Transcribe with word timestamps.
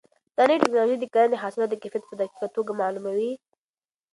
دا 0.37 0.43
نوې 0.47 0.57
ټیکنالوژي 0.63 0.97
د 1.01 1.05
کرنې 1.13 1.29
د 1.31 1.35
حاصلاتو 1.43 1.81
کیفیت 1.83 2.03
په 2.07 2.15
دقیقه 2.19 2.47
توګه 2.55 2.71
معلوموي. 2.79 3.33